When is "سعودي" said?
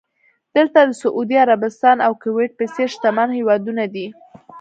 1.01-1.37